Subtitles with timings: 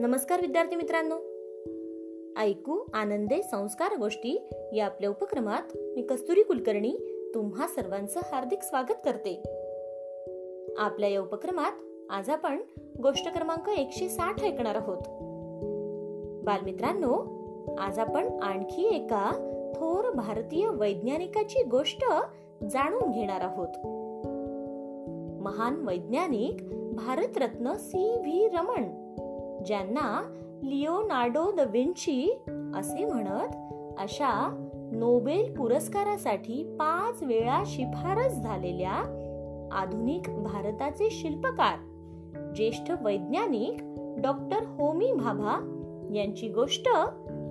[0.00, 1.14] नमस्कार विद्यार्थी मित्रांनो.
[2.40, 6.96] ऐकू आनंदे संस्कार गोष्टी या आपल्या उपक्रमात मी कस्तुरी कुलकर्णी
[7.34, 9.42] तुम्हा सर्वांचं हार्दिक स्वागत करते.
[10.78, 11.72] आपल्या या उपक्रमात
[12.10, 12.62] आज आपण
[13.02, 14.98] गोष्ट क्रमांक एकशे साठ ऐकणार आहोत.
[16.44, 17.38] बालमित्रांनो
[17.78, 19.30] आज आपण आणखी एका
[19.76, 22.04] थोर भारतीय वैज्ञानिकाची गोष्ट
[22.70, 23.86] जाणून घेणार आहोत.
[25.42, 28.99] महान वैज्ञानिक भारतरत्न सी व्ही रमण
[29.66, 30.22] ज्यांना
[30.62, 32.42] लिओनार्डो द विंची
[32.74, 33.56] असे म्हणत
[33.98, 39.16] अशा नोबेल पुरस्कारासाठी पाच वेळा शिफारस झालेल्या
[39.72, 41.78] आधुनिक भारताचे शिल्पकार
[42.54, 43.76] ज्येष्ठ वैज्ञानिक
[44.22, 45.76] डॉक्टर होमी भाभा
[46.14, 46.88] यांची गोष्ट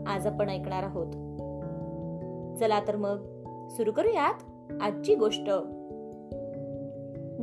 [0.07, 1.11] आज आपण ऐकणार आहोत.
[2.59, 3.17] चला तर मग
[3.69, 4.33] सुरू करूयात
[4.81, 5.49] आजची गोष्ट.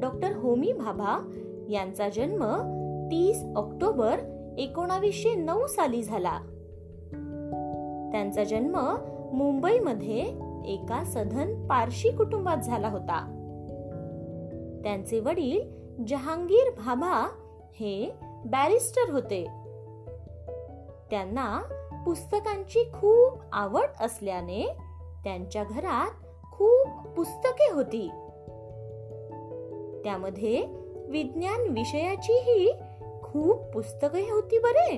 [0.00, 1.32] डॉक्टर होमी भाभा
[1.68, 2.44] यांचा जन्म
[3.10, 4.16] तीस ऑक्टोबर
[4.58, 6.38] एकोणावीसशे नऊ साली झाला.
[8.12, 8.96] त्यांचा जन्म
[9.32, 10.20] मुंबईमध्ये
[10.66, 13.32] एका सधन पारशी कुटुंबात झाला होता.
[14.84, 15.60] त्यांचे वडील
[16.06, 17.28] जहांगीर भाभा
[17.74, 18.12] हे
[18.44, 19.44] बॅरिस्टर होते.
[21.10, 21.62] त्यांना
[22.06, 24.76] पुस्तकांची खूप आवड असल्याने
[25.24, 26.10] त्यांच्या घरात
[26.52, 28.08] खूप पुस्तके होती.
[30.04, 30.66] त्यामध्ये
[31.08, 32.72] विज्ञान विषयाचीही
[33.36, 34.96] खूप पुस्तकही होती बरे.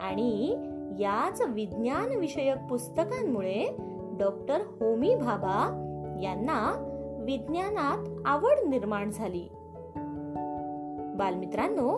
[0.00, 0.50] आणि
[0.98, 3.76] याच विज्ञान विषयक पुस्तकांमुळे
[4.18, 5.80] डॉक्टर होमी भाभा
[6.22, 6.72] यांना
[7.24, 9.48] विज्ञानात आवड निर्माण झाली.
[11.16, 11.90] बालमित्रांनो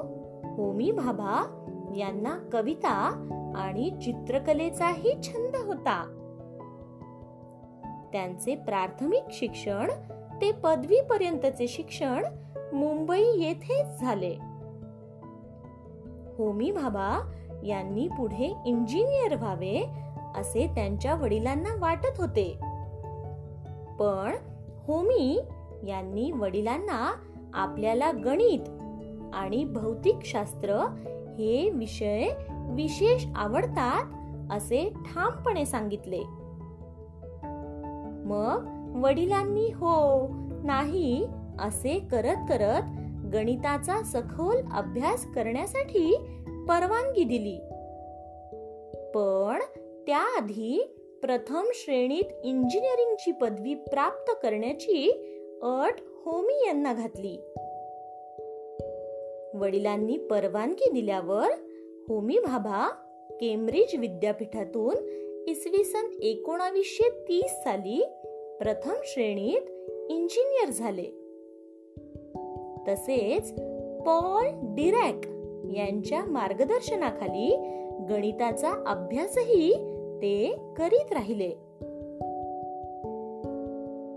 [0.57, 1.63] होमी भाभा
[1.97, 6.13] यांना कविता आणि चित्रकलेचाही छंद होता.
[8.13, 9.91] त्यांचे प्राथमिक शिक्षण
[10.41, 12.25] ते पदवीपर्यंतचे शिक्षण
[12.73, 14.56] मुंबई येथेच झाले.
[16.39, 17.33] होमी भाबा
[17.65, 19.91] यांनी पुढे इंजिनियर व्हावे
[20.37, 22.59] असे त्यांच्या वडिलांना वाटत होते.
[23.99, 24.35] पण
[24.87, 25.41] होमी
[25.87, 27.15] यांनी वडिलांना
[27.55, 28.69] आपल्याला गणित
[29.35, 30.75] आणि भौतिक शास्त्र
[31.39, 34.05] हे विषय विशेष आवडतात
[34.53, 36.23] असे ठामपणे सांगितले.
[38.27, 38.73] मग
[39.03, 40.27] वडिलांनी हो
[40.65, 41.27] नाही
[41.61, 42.83] असे करत करत
[43.37, 46.17] गणिताचा सखोल अभ्यास करण्यासाठी
[46.69, 47.59] परवानगी दिली.
[49.15, 49.59] पण
[50.07, 55.11] त्याआधी प्रथम श्रेणीत इंजिनिअरिंगची पदवी प्राप्त करण्याची
[55.63, 57.37] अट होमी यांना घातली.
[59.59, 61.49] वडिलांनी परवानगी दिल्यावर
[62.09, 62.89] होमी भाभा
[63.31, 64.95] केम्ब्रिज विद्यापीठातून
[65.49, 68.05] इसवी सन एकोणावीसशे तीस साली
[68.61, 69.71] प्रथम श्रेणीत
[70.11, 71.26] इंजिनियर झाले.
[72.89, 73.53] तसेच
[74.07, 75.27] पॉल डिरॅक
[75.77, 77.57] यांच्या मार्गदर्शनाखाली
[78.09, 79.73] गणिताचा अभ्यासही
[80.17, 81.51] ते करीत राहिले.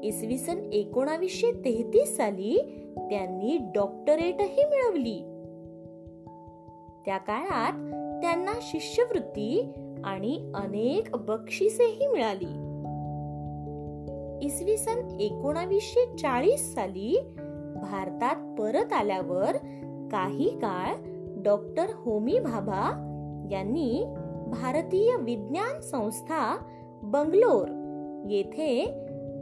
[0.04, 2.58] इसवी सन एकोणावीसशे तेहतीस साली
[2.98, 5.20] त्यांनी डॉक्टरेटही मिळवली.
[7.06, 7.74] त्या काळात
[8.22, 9.72] त्यांना शिष्यवृत्ती
[10.04, 12.70] आणि अनेक बक्षिसेही मिळाली.
[14.46, 17.22] इसवी सन एकोणावीसशे चाळीस साली
[17.76, 19.58] भारतात परत आल्यावर
[20.12, 20.96] काही काळ
[21.44, 23.06] डॉक्टर होमी भाभा
[23.52, 24.06] यांनी
[24.48, 26.58] भारतीय विज्ञान संस्था
[27.04, 27.68] बंगलोर
[28.30, 28.86] येथे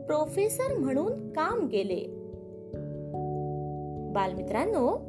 [0.07, 2.17] प्रोफेसर म्हणून काम केले.
[4.13, 4.99] बालमित्रांनो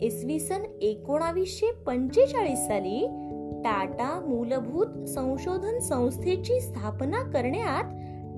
[0.00, 3.06] इसवी सन एकोणावीसशे पंचेचाळीस साली
[3.64, 7.84] टाटा मूलभूत संशोधन संस्थेची स्थापना करण्यात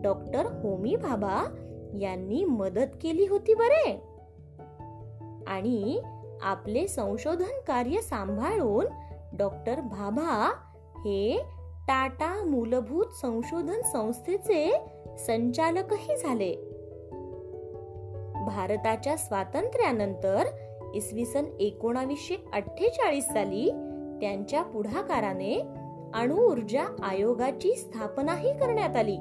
[0.03, 1.56] डॉक्टर होमी भाभा
[2.00, 4.09] यांनी मदत केली होती बरे?
[5.50, 6.00] आणि
[6.42, 8.86] आपले संशोधन कार्य सांभाळून
[9.38, 10.52] डॉक्टर भाभा
[10.96, 11.40] हे
[11.88, 14.72] टाटा मूलभूत संशोधन संस्थेचे
[15.18, 16.54] संचालकही झाले.
[18.47, 20.44] भारताच्या स्वातंत्र्यानंतर
[20.94, 23.70] इसवी सन एकोणावीसशे अठ्ठेचाळीस साली
[24.20, 25.60] त्यांच्या पुढाकाराने
[26.14, 29.16] अणुऊर्जा आयोगाची स्थापनाही करण्यात आली.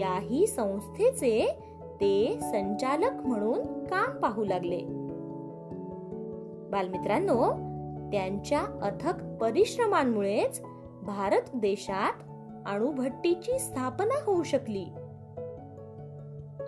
[0.00, 1.58] याही संस्थेचे
[2.00, 4.80] ते संचालक म्हणून काम पाहू लागले.
[6.70, 7.50] बालमित्रांनो
[8.12, 10.62] त्यांच्या अथक परिश्रमांमुळेच
[11.02, 12.12] भारत देशात
[12.66, 14.84] अणुभट्टीची स्थापना होऊ शकली.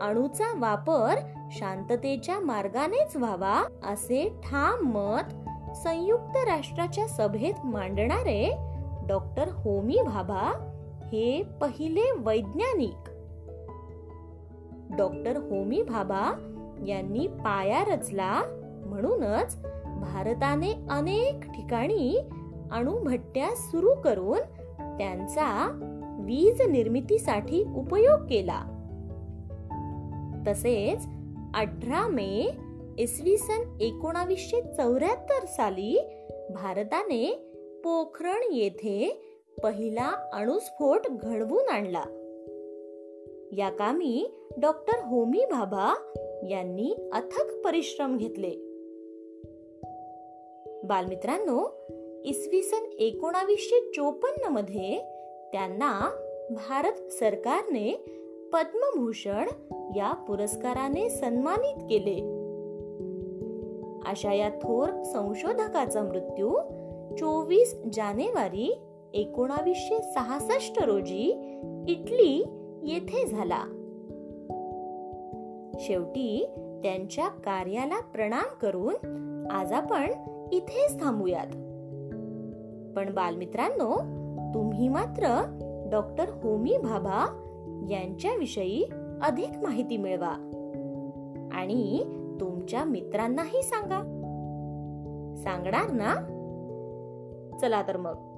[0.01, 1.15] अणूचा वापर
[1.51, 5.35] शांततेच्या मार्गानेच व्हावा असे ठाम मत
[5.77, 8.57] संयुक्त राष्ट्राच्या सभेत मांडणारे
[9.09, 10.75] डॉक्टर होमी भाभा
[11.13, 13.18] हे पहिले वैज्ञानिक.
[14.96, 16.32] डॉक्टर होमी भाभा
[16.87, 18.43] यांनी पाया रचला
[18.87, 19.62] म्हणूनच
[20.00, 22.19] भारताने अनेक ठिकाणी
[22.73, 24.38] अणुभट्ट्या सुरू करून
[24.99, 25.70] त्यांचा
[26.25, 28.61] वीज निर्मितीसाठी उपयोग केला.
[30.46, 31.06] तसेच
[31.55, 32.50] अठरा मे
[32.99, 36.08] इसवी सन एकोणावीसशे चौऱ्याहत्तर साली
[36.50, 37.52] भारताने
[37.85, 39.25] पोखरण येथे
[39.62, 42.02] पहिला अणुस्फोट घडवून आणला.
[43.53, 45.95] या कामी डॉक्टर होमी भाभा
[46.50, 48.50] यांनी अथक परिश्रम घेतले.
[50.85, 51.67] बालमित्रांनो
[52.25, 54.99] इसवी सन एकोणावीसशे चोपन्नमध्ये
[55.53, 56.11] त्यांना
[56.50, 57.95] भारत सरकारने
[58.53, 59.49] पद्मभूषण
[59.97, 62.39] या पुरस्काराने सन्मानित केले.
[64.11, 66.59] अशा या थोर संशोधकाचा मृत्यू
[67.17, 68.79] चोवीस जानेवारी
[69.15, 71.31] एकोणावीसशे सहासष्ट रोजी
[71.89, 72.45] इटली
[72.88, 73.62] येथे झाला.
[75.81, 76.49] शेवटी
[76.82, 78.94] त्यांच्या कार्याला प्रणाम करून
[79.50, 80.11] आज आपण
[80.52, 81.46] इथेच थांबूयात.
[82.96, 83.96] पण बालमित्रांनो
[84.55, 85.44] तुम्ही मात्र
[85.93, 87.44] डॉक्टर होमी भाभा
[87.90, 88.85] यांच्याविषयी
[89.23, 90.32] अधिक माहिती मिळवा
[91.52, 92.05] आणि
[92.40, 94.00] तुमच्या मित्रांनाही सांगा.
[95.37, 96.14] सांगणार ना?
[97.61, 98.38] चला तर मग.